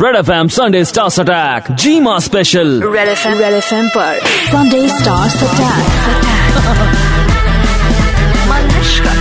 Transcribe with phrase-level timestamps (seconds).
[0.00, 4.20] Red F M Sunday stars attack GIMA special red F M red F M पर.
[4.26, 5.90] Sunday stars attack
[8.48, 9.12] Manushka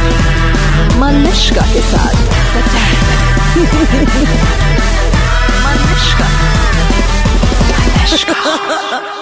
[0.99, 2.15] Manushka के साथ.
[5.65, 6.29] Manushka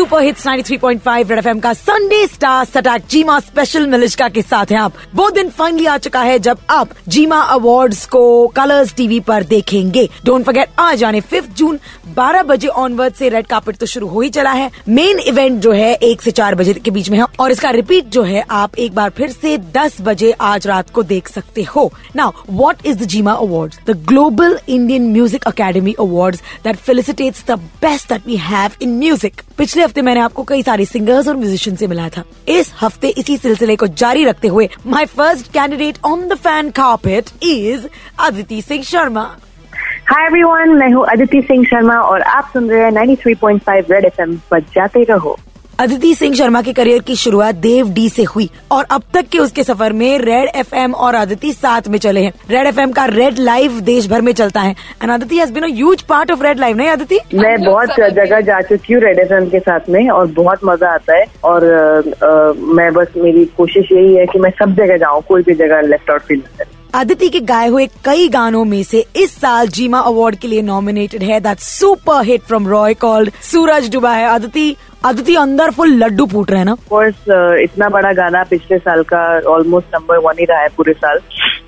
[0.00, 4.78] super hits 93.5 red FM का Sunday star attack GIMA special Malishka के साथ हैं
[4.78, 9.44] आप। वो दिन फाइनली आ चुका है जब आप जीमा अवार्ड्स को कलर्स टीवी पर
[9.44, 11.78] देखेंगे। डोंट फॉरगेट आज यानी फिफ्थ जून
[12.16, 15.72] 12 बजे ऑनवर्ड से रेड कार्पेट तो शुरू हो ही चला है। मेन इवेंट जो
[15.72, 18.78] है, एक से चार बजे के बीच में है और इसका रिपीट जो है, आप
[18.78, 22.98] एक बार फिर से दस बजे आज रात को देख सकते हो। Now what is
[22.98, 28.36] the GIMA award the Global Indian Music Academy Award that felicitates the best that we
[28.48, 32.22] have in music पिछले हफ़्ते मैंने आपको कई सारे सिंगर्स और म्यूजिशियन से मिला था।
[32.48, 37.30] इस हफ़्ते इसी सिलसिले को जारी रखते हुए my first candidate on the fan carpet
[37.42, 37.86] is
[38.26, 39.22] Aditi Singh Sharma
[40.10, 44.36] hi everyone मैं हूँ अदिति सिंह शर्मा और आप सुन रहे हैं 93.5 रेड एफएम
[44.50, 45.36] पर जाते रहो।
[45.80, 49.38] अदिति सिंह शर्मा के करियर की शुरुआत देव डी से हुई और अब तक के
[49.38, 53.38] उसके सफ़र में रेड एफएम और अदिति साथ में चले हैं। रेड एफएम का रेड
[53.38, 56.58] लाइव देश भर में चलता है। And Aditi has been a huge part of Red
[56.60, 57.18] Live नहीं अदिति?
[57.34, 61.16] मैं बहुत जगह जा चुकी हूँ रेड एफएम के साथ में और बहुत मज़ा आता
[61.16, 65.22] है और आ, आ, मैं बस मेरी कोशिश यही है की मैं सब जगह जाऊँ
[65.28, 69.04] कोई भी जगह लेफ़्ट आउट फील करें। अदिति के गाए हुए कई गानों में से
[69.16, 73.90] इस साल जीमा अवार्ड के लिए नॉमिनेटेड है। That super hit from Roy called Sooraj
[73.92, 74.26] Dooba Hai.
[74.28, 76.74] Aditi Aditi अंदर फुल लड्डू फूट रहे हैं ना?
[76.88, 77.14] कोर्स
[77.62, 79.20] इतना बड़ा गाना पिछले साल का
[79.50, 81.20] ऑलमोस्ट नंबर वन ही रहा है पूरे साल।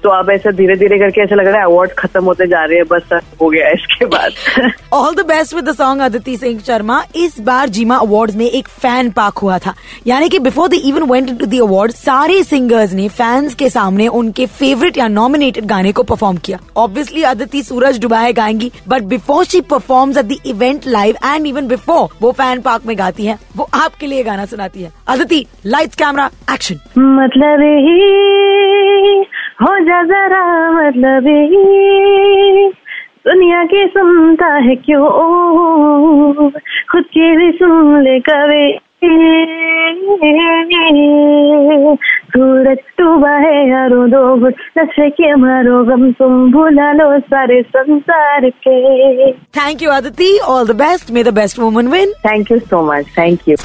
[0.02, 2.78] तो अब ऐसा धीरे धीरे करके ऐसा लग रहा है अवार्ड खत्म होते जा रहे
[2.78, 7.02] हैं बस हो गया इसके बाद। All the best with the song Aditi Singh Sharma.
[7.16, 9.74] इस बार जीमा अवार्ड में एक फ़ैन पार्क हुआ था।
[10.06, 14.08] यानी कि before the even went to the award सारे सिंगर्स ने फैंस के सामने
[14.20, 19.44] उनके फेवरेट या नॉमिनेटेड गाने को परफॉर्म किया। ऑब्वियसली अदिति सूरज डुबाए गाएँगी but before
[19.44, 23.38] she performs at the event live and even before वो फ़ैन पार्क में गाती है।
[23.56, 28.10] वो आपके लिए गाना सुनाती है। अदिति लाइट्स कैमरा एक्शन मतलब ही
[29.62, 32.68] हो जा जरा मतलब ही।
[33.26, 35.04] दुनिया की सुनता है क्यों?
[36.90, 38.78] खुद की भी सुन ले कभी।
[49.58, 53.06] Thank you Aditi all the best may the best woman win thank you so much
[53.18, 53.56] thank you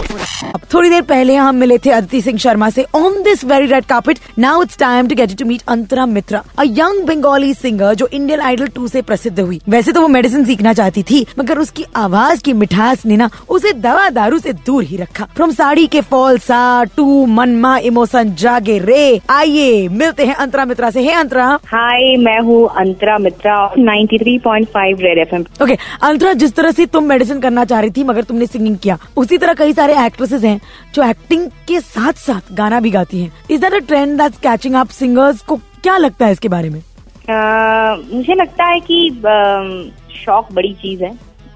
[0.47, 3.85] अब थोड़ी देर पहले हम मिले थे अदिति सिंह शर्मा से on this very red
[3.85, 8.07] carpet now it's time to get to meet Antara Mitra a young Bengali singer जो
[8.11, 11.85] Indian idol two से प्रसिद्ध हुई वैसे तो वो मेडिसिन सीखना चाहती थी मगर उसकी
[11.97, 16.01] आवाज़ की मिठास ने ना उसे दवा दारू से दूर ही रखा फ्रॉम साड़ी के
[16.11, 16.61] फॉल सा
[16.97, 22.39] टू मनमा इमोशन जागे रे। आइए मिलते हैं अंतरा मित्रा से। हे अंतरा। हाय मैं
[22.39, 27.79] हूँ Antara Mitra 93.5 Red FM okay Antara जिस तरह से तुम मेडिसिन करना चाह
[27.79, 30.59] रही थी मगर तुमने सिंगिंग किया उसी तरह कई सारे एक्ट्रेसेस हैं
[30.95, 34.75] जो एक्टिंग के साथ साथ गाना भी गाती हैं। Is that a trend that's catching
[34.75, 35.55] up singers को?
[35.55, 36.81] क्या लगता है इसके बारे में?
[36.81, 39.09] uh, मुझे लगता है कि
[40.15, 41.11] शौक बड़ी चीज़ है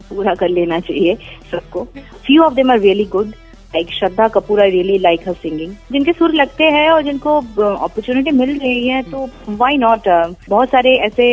[0.10, 1.18] पूरा कर लेना चाहिए
[1.52, 1.84] सबको।
[2.26, 3.32] Few of them are really good
[3.74, 8.32] like Shraddha Kapoor I really like her singing जिनके सुर लगते हैं और जिनको अपॉर्चुनिटी
[8.38, 10.08] मिल रही है तो वाई नॉट
[10.50, 11.28] बहुत सारे ऐसे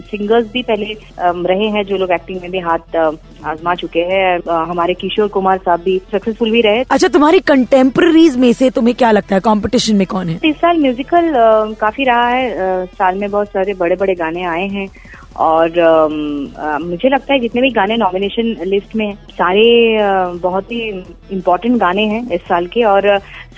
[0.00, 2.96] सिंगर्स भी पहले रहे हैं जो लोग एक्टिंग में भी हाथ
[3.44, 4.38] आजमा चुके हैं।
[4.68, 9.10] हमारे किशोर कुमार साहब भी सक्सेसफुल भी रहे। अच्छा तुम्हारी कंटेम्प्रेरीज में से तुम्हें क्या
[9.10, 9.40] लगता है?
[9.40, 10.38] कंपटीशन में कौन है?
[10.44, 11.32] इस साल म्यूजिकल
[11.80, 14.88] काफ़ी रहा है। साल में बहुत सारे बड़े बड़े गाने आए हैं।
[15.36, 20.80] और आ, मुझे लगता है जितने भी गाने नॉमिनेशन लिस्ट में सारे आ, बहुत ही
[21.32, 23.08] इम्पोर्टेंट गाने हैं इस साल के और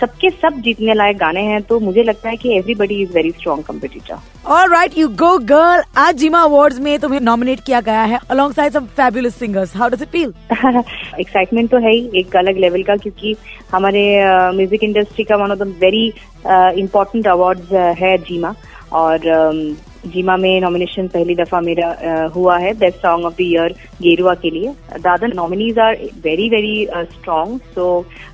[0.00, 3.64] सबके सब जीतने लायक गाने हैं तो मुझे लगता है कि everybody is very strong
[3.64, 4.18] competitor
[4.52, 8.20] all right you go girl आज जिमा अवार्ड्स में तुम्हें नॉमिनेट किया गया है
[8.54, 10.32] alongside some fabulous singers how does it feel
[11.20, 13.34] excitement तो है ही एक अलग लेवल का क्योंकि
[13.72, 14.04] हमारे
[14.56, 16.06] म्यूज़िक इंडस्ट्री का one of the very
[16.80, 18.54] important awards है जीमा
[18.92, 19.28] और
[20.06, 24.34] जीमा में नॉमिनेशन पहली दफ़ा मेरा uh, हुआ है best song of the year Gerua
[24.34, 27.88] के लिए। दादा nominees are very very strong so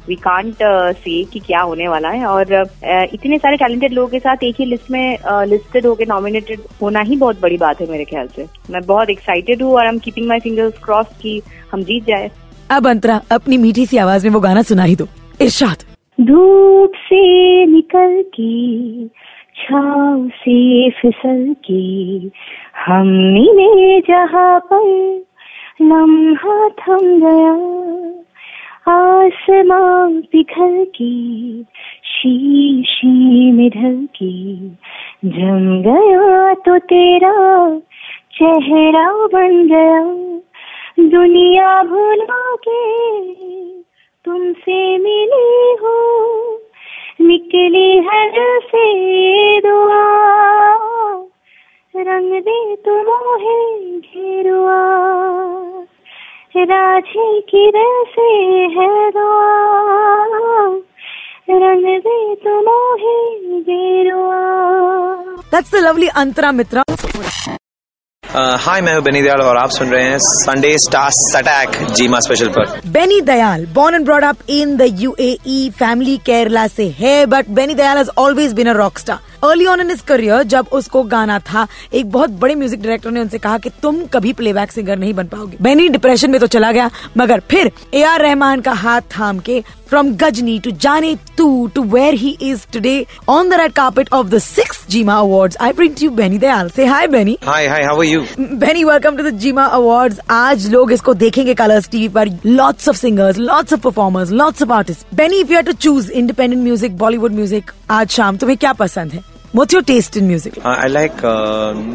[0.09, 4.19] we can't say कि क्या होने वाला है। और uh, इतने सारे टैलेंटेड लोगों के
[4.19, 7.91] साथ एक ही लिस्ट में लिस्टेड uh, होकर नॉमिनेटेड होना ही बहुत बड़ी बात है
[7.91, 11.41] मेरे ख्याल से। मैं बहुत एक्साइटेड हूँ और I am keeping my fingers cross की
[11.73, 12.31] हम जीत जाए।
[12.71, 15.09] अब अंतरा अपनी मीठी सी आवाज़ में वो गाना सुना ही दो।
[15.41, 15.85] इर्शाद।
[16.19, 19.05] धूप से निकल के
[19.57, 21.83] छाव से फिसल के
[22.87, 24.87] हम मिले जहाँ पर।
[25.83, 27.53] लम्हा थम गया,
[28.93, 31.63] आसमां पिघल के,
[32.05, 34.57] शीशी में ढल के।
[35.29, 37.35] जम गया तो तेरा
[38.33, 40.03] चेहरा बन गया,
[41.09, 42.83] दुनिया भुला के
[44.25, 46.59] तुमसे मिली हूँ।
[47.23, 48.85] निकली है दिल से
[49.61, 50.03] दुआ।
[51.97, 53.09] रंग दे तुम
[54.01, 54.81] घेरुआ।
[56.57, 58.29] राझी की दिल से
[58.77, 59.53] है दुआ।
[61.51, 62.67] रंग दे तुम
[63.61, 64.43] घेरुआ।
[65.53, 66.83] That's the lovely Antara Mitra
[68.35, 72.49] hi मैं हूँ बेनी दयाल और आप सुन रहे हैं Sunday star attack GIMA special
[72.49, 77.49] पर। Benny Dayal born and brought up in the UAE family Kerala से है but
[77.51, 79.19] Benny Dayal has always been a rock star.
[79.43, 83.21] Early on in his career जब उसको गाना था एक बहुत बड़े म्यूज़िक डायरेक्टर ने
[83.21, 86.73] उनसे कहा कि तुम कभी प्लेबैक सिंगर नहीं बन पाओगे। बेनी डिप्रेशन में तो चला
[86.73, 91.67] गया मगर फिर ए आर रहमान का हाथ थाम के फ्रॉम गजनी टू जाने तू
[91.75, 92.95] to where he is today
[93.29, 96.87] on the red carpet of the six GIMA awards I present you Benny Dayal से
[96.87, 100.93] hi Benny hi hi how are you Benny welcome to the GIMA awards आज लोग
[100.93, 105.41] इसको देखेंगे Colors TV पर lots of singers lots of performers lots of artist Benny
[105.41, 109.32] if you have to choose independent music Bollywood music आज शाम तुम्हें क्या पसंद है?
[109.55, 110.55] What's your taste in music?
[110.67, 111.17] I like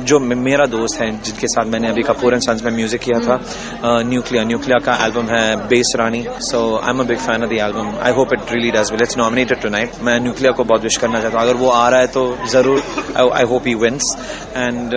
[0.10, 3.38] जो मेरा दोस्त है जिनके साथ मैंने अभी कपूर एंड सन्स में म्यूज़िक किया था
[4.10, 7.58] न्यूक्लियर न्यूक्लियर का एल्बम है Bass Rani so I am a big fan of the
[7.68, 10.98] album I hope it really does will it's nominated tonight मैं न्यूक्लियर को बहुत विश
[10.98, 11.48] करना चाहता हूँ.
[11.48, 12.84] अगर वो आ रहा है तो ज़रूर
[13.38, 14.16] I hope he wins
[14.56, 14.94] and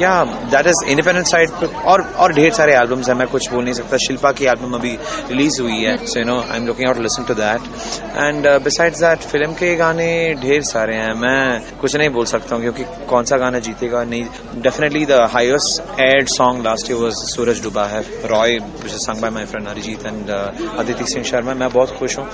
[0.00, 0.16] या
[0.56, 1.48] दैट इज़ इंडिपेंडेंट साइड
[1.84, 3.16] और और ढेर सारे एल्बम्स हैं.
[3.18, 3.96] मैं कुछ बोल नहीं सकता.
[4.08, 4.96] शिल्पा की एल्बम अभी
[5.30, 5.96] रिलीज़ हुई है.
[6.06, 7.70] So you know I am looking out listen to that
[8.16, 10.10] and besides that film के गाने
[10.42, 11.14] ढेर सारे हैं.
[11.20, 14.02] मैं कुछ नहीं बोल सकता हूँ, क्योंकि कौन सा गाना जीतेगा?
[14.04, 14.24] नहीं
[14.62, 18.00] definitely the highest add song last year was Sooraj Dooba Hai.
[18.30, 22.26] Roy is sung by my friend Arijit and Aditi Singh Sharma मैं बहुत खुश हूँ।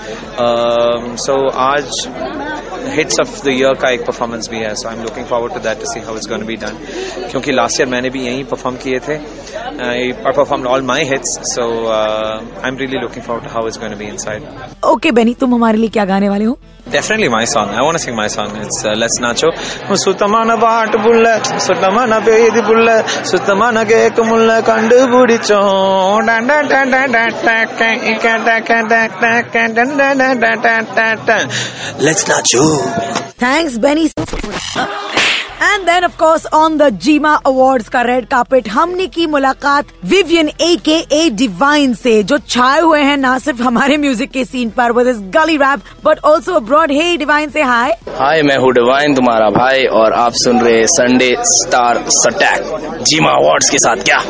[1.19, 2.07] सो आज
[2.97, 5.61] हिट्स ऑफ़ द ईयर का एक परफॉर्मेंस भी है so I am looking forward to
[5.61, 6.79] that see how it's gonna be done
[7.31, 9.19] क्योंकि लास्ट ईयर मैंने भी यहीं परफॉर्म किए थे।
[10.25, 14.43] Perform all my hits so I am really looking forward how it's gonna be inside
[14.87, 16.59] okay Benny तुम हमारे लिए क्या गाने वाले हो?
[16.97, 17.69] definitely my song.
[17.79, 18.51] I want to sing my song.
[18.65, 19.49] It's uh, Let's Nacho.
[20.05, 21.27] சுத்தமான பாட்டு புள்ள
[21.67, 22.89] சுத்தமான பேதி புள்ள
[23.33, 26.27] சுத்தமான கேக்கு முள்ள கண்டுபிடிச்சோம்
[32.07, 32.67] Let's da da
[35.07, 35.26] da
[35.63, 40.49] and then of course on the GIMA awards का रेड कार्पेट हमने की मुलाकात विवियन
[40.49, 44.71] ए के ए डिवाइन से, जो छाए हुए हैं ना सिर्फ़ हमारे म्यूज़िक के सीन
[44.71, 48.73] पर with his gully rap but also abroad hey Divine से हाय हाय मैं हूँ
[48.73, 54.23] डिवाइन तुम्हारा भाई, और आप सुन रहे Sunday star attack GIMA awards के साथ। क्या?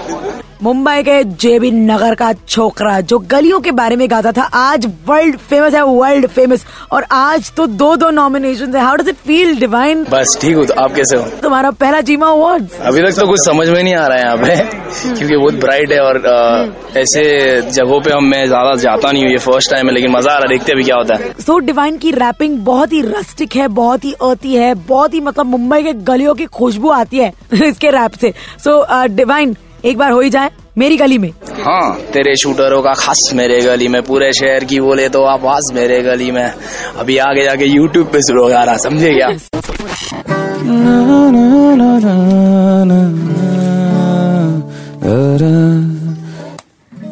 [0.62, 5.36] मुंबई के जेबी नगर का छोकरा जो गलियों के बारे में गाता था आज वर्ल्ड
[5.38, 9.58] फ़ेमस है वर्ल्ड फ़ेमस और आज तो दो दो नॉमिनेशन है। How does it feel
[9.60, 11.26] Divine बस ठीक हूँ तो आप कैसे हो?
[11.42, 14.36] तुम्हारा पहला जीमा अवार्ड अभी तक तो कुछ समझ में नहीं आ रहा है यहाँ
[14.36, 19.22] पे क्योंकि बहुत ब्राइट है और अ, ऐसे जगहों पे हम मैं ज़्यादा जाता नहीं
[19.22, 21.32] हूँ ये फ़र्स्ट टाइम है लेकिन मज़ा आ रहा है देखते भी क्या होता है।
[21.32, 25.20] सो so, डिवाइन की रैपिंग बहुत ही रस्टिक है बहुत ही अर्ती है बहुत ही
[25.20, 27.32] मतलब मुंबई के गलियों की खुशबू आती है
[27.64, 28.32] इसके रैप से।
[28.64, 28.82] सो
[29.16, 29.56] डिवाइन
[29.86, 31.30] एक बार हो ही जाए मेरी गली में
[31.64, 36.02] हाँ तेरे शूटरों का खास मेरे गली में पूरे शहर की बोले तो आवाज़ मेरे
[36.02, 39.28] गली में अभी आगे जाके यूट्यूब पे शुरू होगा रहा समझे क्या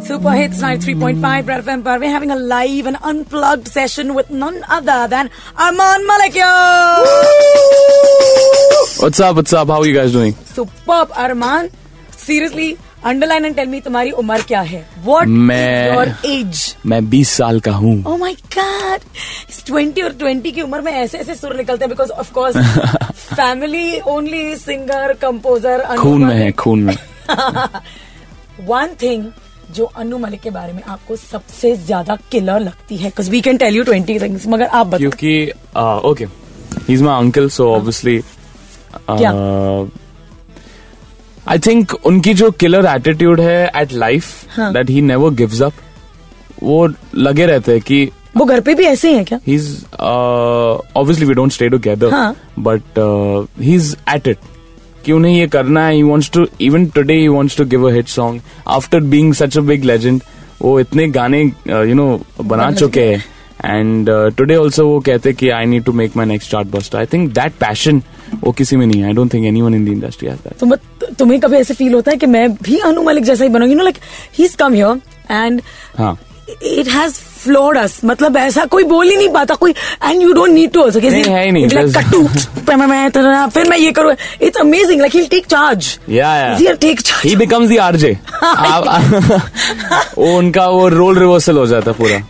[0.08, 4.58] Super Hits 93.5 Red FM पर we're having a live and unplugged session with none
[4.68, 5.30] other than
[5.66, 6.50] Arman Malikia.
[9.04, 9.36] What's up?
[9.36, 9.68] What's up?
[9.68, 10.34] How are you guys doing?
[10.58, 11.70] Superb Arman.
[12.26, 14.86] Seriously, underline and tell me तुम्हारी उम्र क्या है?
[15.06, 19.00] What is मैं- your मैं 20 साल का हूँ my God!
[19.50, 22.56] इस 20 और 20 की उम्र में ऐसे ऐसे सुर निकलते हैं because of course
[23.40, 26.96] family only singer composer खून में है खून में
[28.68, 29.24] वन थिंग
[29.70, 33.76] जो अनु मलिक के बारे में आपको सबसे ज़्यादा किलर लगती है we can tell
[33.76, 35.50] you twenty things मगर आप बताओ क्योंकि
[36.10, 36.24] okay
[36.88, 38.20] he is my uncle so obviously?
[41.48, 44.72] I think उनकी जो किलर एटीट्यूड है एट लाइफ हाँ.
[44.72, 45.72] That he never gives up
[46.62, 49.38] वो लगे रहते हैं कि वो घर पे भी ऐसे ही है क्या?
[49.48, 49.66] He's
[50.10, 52.34] uh, obviously we don't stay together हाँ.
[52.58, 54.38] but uh, he's at it.
[55.04, 55.94] कि उन्हें ये करना है?
[55.94, 58.40] He wants to even today he wants to give a hit song.
[58.78, 60.24] After being such a big legend
[60.62, 63.24] वो इतने गाने यू नो बना चुके हैं।
[63.64, 67.06] एंड टुडे ऑल्सो वो कहते कि I need to make my next chart bust I
[67.12, 68.02] think that passion
[68.42, 70.74] वो किसी में नहीं I don't think any one in the industry has that तुम
[71.18, 73.82] तुम्हें कभी ऐसे फील होता है कि मैं भी अनु मलिक जैसा ही बनूँगी no
[73.82, 73.98] like
[74.38, 75.00] he is come here
[75.30, 75.62] and
[75.98, 76.18] हाँ।
[76.78, 77.12] it has
[77.44, 79.70] फ्लोरस मतलब ऐसा कोई बोल ही नहीं पाता कोई
[80.04, 82.22] and you don't need to नहीं, है ही नहीं, there's- कट्टू
[82.68, 84.12] मैं- मैं- मैं- तरह- फिर मैं ये करूँ।
[84.42, 86.80] It's amazing like he take charge Yeah, yeah.
[86.80, 88.18] Take charge he becomes the RJ
[90.18, 92.20] वो उनका वो रोल रिवर्सल हो जाता पूरा।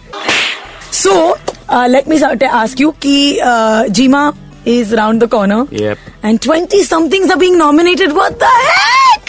[0.92, 1.38] So
[1.87, 4.32] let me ask you कि uh, GIMA
[4.64, 5.66] is round the corner.
[5.71, 5.99] Yep.
[6.23, 8.12] and 20 somethings are being nominated.
[8.12, 9.23] What the heck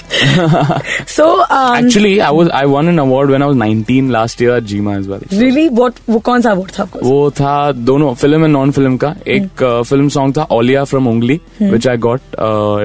[1.13, 4.55] so um, Actually, I was I won an award when I was 19 last year
[4.57, 5.24] at GMA as well.
[5.41, 5.65] really?
[5.79, 7.00] What वो कौन सा award था आपको?
[7.00, 11.39] वो था दोनों film and non film का। एक फ़िल्म सॉन्ग था ओलिया from Ungli
[11.62, 12.22] which I got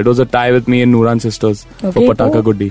[0.00, 2.44] it was a tie with me in Nooran sisters for Pataakha Oh.
[2.44, 2.70] गुड्डी.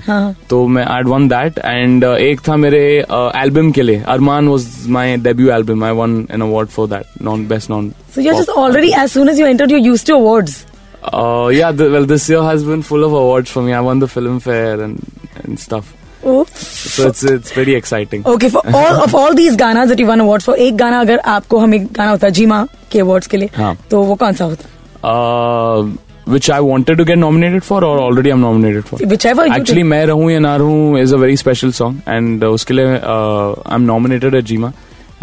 [0.50, 2.82] तो मैं आई वन दैट एंड एक था मेरे
[3.42, 7.46] एल्बम के लिए। Armaan was my debut album I won an award for that non
[7.48, 10.54] best non so you're just already as soon as you entered you're used to awards.
[11.02, 13.72] Uh, yeah, the, well, this year has been full of awards for me.
[13.72, 14.98] I won the film fair and
[15.44, 15.94] and stuff.
[16.30, 18.24] oh So it's it's very exciting.
[18.32, 21.18] okay for all of all these ganas that you won awards for एक गाना अगर
[21.34, 22.58] आपको हमें गाना होता है जीमा
[22.92, 23.74] के awards के लिए हाँ.
[23.90, 24.68] तो वो कौन सा होता
[25.10, 25.82] Uh,
[26.32, 28.98] which I wanted to get nominated for, or already I'm nominated for.
[29.12, 32.50] Whichever you Actually, मैं रहूँ या ना रहूँ is a very special song, and uh,
[32.58, 34.72] उसके लिए uh, I'm nominated at Jima.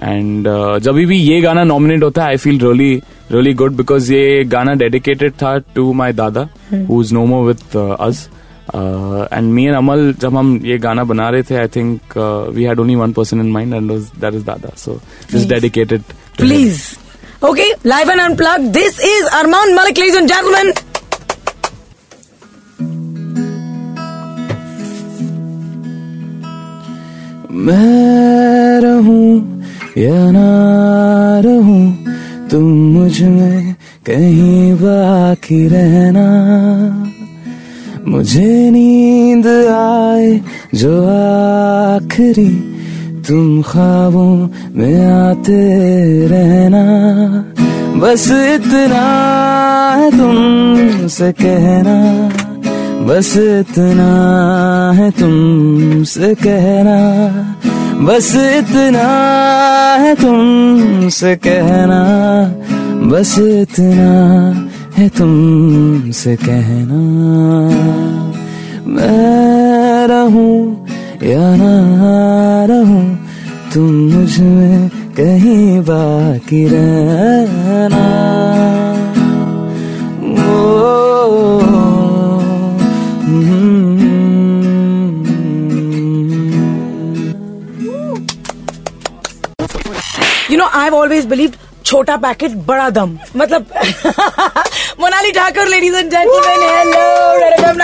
[0.03, 4.13] And uh, जब भी ये गाना नॉमिनेट होता है I feel really really good because
[4.13, 6.47] ये गाना डेडिकेटेड था टू माई दादा
[6.89, 8.27] who is no more with us
[8.75, 12.17] and me and Amaal जब हम ये गाना बना रहे थे I think
[12.55, 14.99] we had only one person in mind and that is दादा so
[15.31, 16.03] this dedicated
[16.37, 16.81] Please.
[17.41, 18.71] Okay, live and unplugged.
[18.71, 20.73] This is Arman Malik, ladies and gentlemen.
[27.67, 29.29] मैं रहूँ
[29.97, 30.49] या ना
[31.45, 31.81] रहूँ
[32.51, 33.75] तुम मुझमें
[34.05, 36.27] कहीं बाकी रहना।
[38.07, 40.41] मुझे नींद आए
[40.75, 41.03] जो
[41.95, 42.49] आखिरी,
[43.27, 45.61] तुम ख्वाबों में आते
[46.27, 46.83] रहना।
[47.99, 49.05] बस इतना
[49.97, 52.29] है तुमसे कहना।
[53.05, 54.11] बस इतना
[54.95, 56.99] है तुमसे कहना।
[58.05, 59.07] बस इतना
[60.01, 62.01] है तुमसे कहना
[63.09, 64.11] बस इतना
[64.97, 66.99] है तुमसे कहना।
[68.87, 70.87] मैं रहूँ
[71.23, 71.73] या ना
[72.69, 73.05] रहूँ
[73.73, 78.05] तुम मुझमें कहीं बाकी रहना।
[80.45, 81.56] ओ,
[90.81, 91.53] हैव ऑलवेज बिलीव
[91.85, 93.65] छोटा पैकेट बड़ा दम। मतलब
[94.99, 97.77] Monali Thakur ladies and gentleman hello Red FM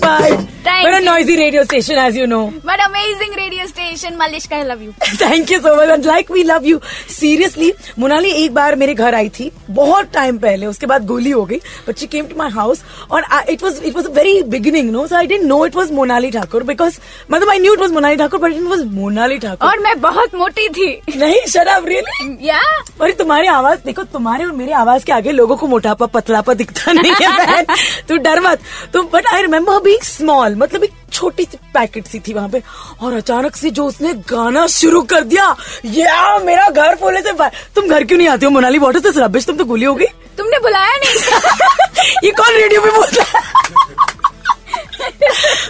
[0.00, 1.04] 93.5 Thank a you.
[1.04, 2.42] noisy radio station as you know.
[2.64, 4.92] But amazing radio station, Malishka, I love you.
[5.20, 6.78] Thank you so much and like we love you
[7.10, 11.44] seriously Monali एक बार मेरे घर आई थी बहुत time पहले उसके बाद गोली हो
[11.44, 11.56] गई
[11.88, 15.06] but she came to my house और it was it was a very beginning no
[15.06, 16.98] so I didn't know it was Monali Thakur because
[17.30, 20.34] मतलब I knew it was Monali Thakur but it was Monali Thakur और मैं बहुत
[20.34, 22.60] मोटी थी। नहीं शराब really या
[23.00, 26.92] अरे तुम्हारी आवाज़ देखो तुम्हारे और मेरी आवाज़ के आगे लोगों को मोटापा पतलापा दिखता
[26.92, 27.64] नहीं है
[28.08, 28.60] तू डर मत।
[28.92, 32.62] तो but I remember being small मतलब एक छोटी सी पैकेट सी थी वहाँ पे
[33.02, 37.32] और अचानक से जो उसने गाना शुरू कर दिया या मेरा घर फोले से
[37.74, 38.50] तुम घर क्यों नहीं आती हो?
[38.50, 40.06] Monali what is this rubbish तुम तो गोली हो गई।
[40.38, 43.42] तुमने बुलाया नहीं। ये कौन रेडियो पे बोलता है?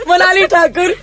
[0.08, 0.94] Monali Thakur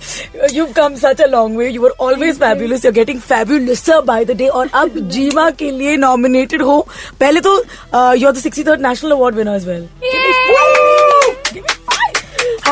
[0.52, 4.36] you come such a long way you are always fabulous you getting fabulous by the
[4.36, 6.80] day और अब जीवा के लिए नॉमिनेटेड हो।
[7.20, 9.88] पहले तो you are the sixty third national award winner as well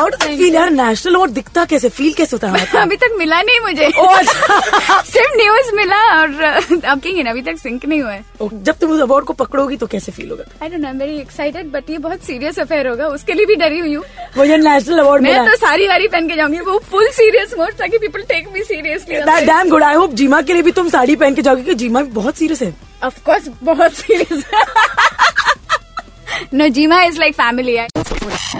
[0.05, 1.89] feel यार national award दिखता कैसे?
[1.89, 2.81] फील कैसे होता है?
[2.81, 3.89] अभी तक मिला नहीं मुझे।
[5.11, 6.41] सिर्फ़ न्यूज़ मिला और
[6.85, 8.23] अब की अभी तक सिंक नहीं हुआ है।
[8.53, 10.43] जब तुम उस अवार्ड को पकड़ोगी तो कैसे फील होगा?
[10.63, 13.79] I don't know very excited but ये बहुत सीरियस अफेयर होगा। उसके लिए भी डरी
[13.79, 14.03] हुई हूँ।
[14.37, 17.73] वो जो नेशनल अवार्ड मैं तो सारी वारी पहन के जाऊँगी वो फुल सीरियस मोड
[17.73, 21.15] ताकि people take me seriously damn good I hope GIMA के लिए भी तुम साड़ी
[21.15, 24.43] पहन के जाओगी जीमा भी बहुत सीरियस है। ऑफ़ कोर्स बहुत serious
[26.53, 27.77] GIMA is like family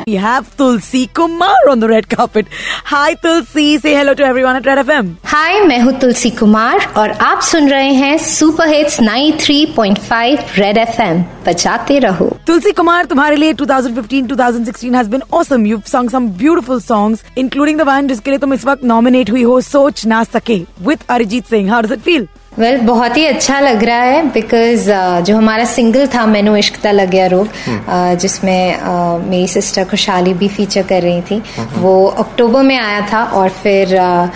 [0.07, 2.47] We have Tulsi Kumar on the red carpet.
[2.85, 5.09] Hi Tulsi, say hello to everyone at Red FM.
[5.25, 11.23] Hi मैं हूँ तुलसी कुमार और आप सुन रहे हैं सुपर हिट्स 93.5 रेड एफएम
[11.47, 15.65] बजाते रहो Tulsi Kumar, तुम्हारे लिए 2015-2016 has been awesome.
[15.65, 19.43] You've sung some beautiful songs, including the one जिसके लिए तुम इस वक्त nominate हुई
[19.43, 21.71] हो सोच ना सके with Arijit Singh.
[21.73, 22.27] How does it feel?
[22.59, 26.55] Well well, बहुत ही अच्छा लग रहा है बिकॉज़ uh, जो हमारा सिंगल था मैनू
[26.55, 31.21] इश्क ता लग गया रोग uh, जिसमें uh, मेरी सिस्टर खुशहाली भी फीचर कर रही
[31.21, 31.41] थी।
[31.77, 34.29] वो अक्टूबर में आया था और फिर uh,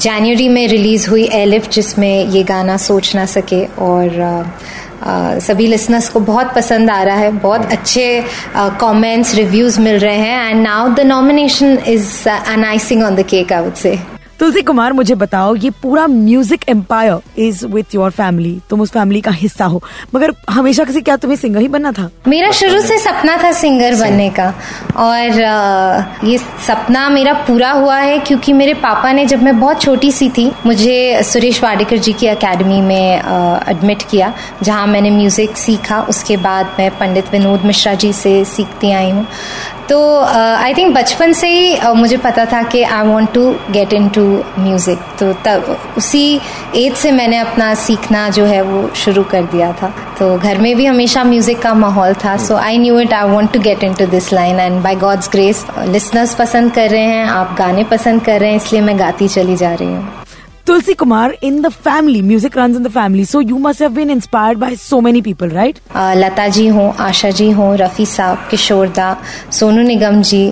[0.00, 4.46] जनवरी में रिलीज़ हुई एलिफ जिसमें ये गाना सोच ना सके और uh,
[5.02, 8.24] uh, सभी लिसनर्स को बहुत पसंद आ रहा है। बहुत अच्छे
[8.56, 13.26] कमेंट्स uh, रिव्यूज़ मिल रहे हैं। And now the nomination is an icing on the
[13.30, 13.98] cake I would say
[14.40, 19.20] Tulsi Kumar मुझे बताओ ये पूरा music empire is with your family तुम उस फैमिली
[19.20, 19.82] का हिस्सा हो।
[20.14, 22.08] मगर हमेशा किसी क्या तुम्हें सिंगर ही बनना था?
[22.28, 24.52] मेरा शुरू से सपना था सिंगर बनने का।
[24.96, 25.40] और
[26.24, 30.28] ये सपना मेरा पूरा हुआ है क्योंकि मेरे पापा ने जब मैं बहुत छोटी सी
[30.28, 33.22] थी मुझे सुरेश वाडेकर जी की अकेडमी में
[33.68, 38.92] एडमिट किया जहाँ मैंने म्यूज़िक सीखा। उसके बाद मैं पंडित विनोद मिश्रा जी से सीखती
[38.92, 39.26] आई हूँ।
[39.88, 44.25] तो आई थिंक बचपन से ही मुझे पता था कि I want to get into
[44.58, 46.40] music तो तब उसी
[46.76, 50.74] एज से मैंने अपना सीखना जो है वो शुरू कर दिया था। तो घर में
[50.76, 54.06] भी हमेशा म्यूज़िक का माहौल था। So I knew it I want to get into
[54.08, 58.40] this line and by God's grace listeners पसंद कर रहे हैं, आप गाने पसंद कर
[58.40, 60.25] रहे हैं, इसलिए मैं गाती चली जा रही हूँ।
[60.66, 63.22] Tulsi Kumar, in the family, music runs in the family.
[63.22, 65.78] So you must have been inspired by so many people, right?
[65.94, 69.06] Uh, Lata ji हो आशा जी हो Rafi sahab Kishore da
[69.58, 70.42] Sonu Nigam ji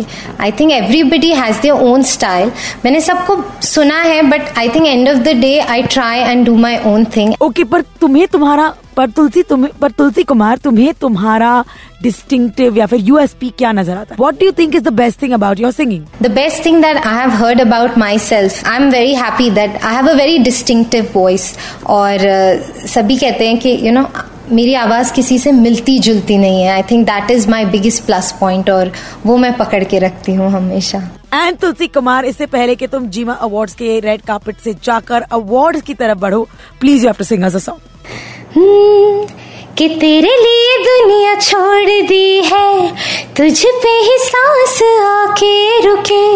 [0.41, 2.53] I think everybody has their own style
[2.85, 3.37] मैंने सबको
[3.73, 7.05] सुना है but I think end of the day I try and do my own
[7.17, 11.65] thing okay पर तुम्हें तुम्हारा पर तुलसी तुम्हें पर तुलसी कुमार तुम्हें तुम्हारा
[12.03, 14.17] डिस्टिंक्टिव या फिर यूएसपी क्या नज़र आता है?
[14.21, 17.17] What do think is the best thing about your singing the best thing that I
[17.19, 21.55] have heard about myself I am very happy that I have a very distinctive voice
[21.87, 24.11] और uh, सभी कहते हैं कि you you no know,
[24.53, 28.33] मेरी आवाज़ किसी से मिलती जुलती नहीं है। I think that is my biggest plus
[28.41, 28.91] point और
[29.27, 30.99] वो मैं पकड़ के रखती हूँ हमेशा।
[31.35, 35.83] एंड तुलसी कुमार इससे पहले कि तुम जीमा अवार्ड्स के रेड कार्पेट से जाकर अवार्ड्स
[35.83, 36.43] की तरफ़ बढ़ो
[36.81, 39.33] please you have to sing us a song
[39.79, 42.89] कि तेरे लिए दुनिया छोड़ दी है
[43.37, 46.27] तुझ पे ही सांस आके रुके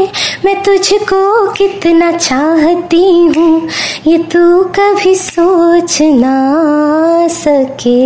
[0.45, 1.21] मैं तुझको
[1.53, 3.05] कितना चाहती
[3.37, 3.69] हूँ
[4.07, 6.37] ये तू कभी सोच ना
[7.33, 7.99] सके।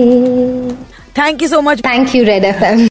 [1.18, 2.88] Thank you so much thank you red FM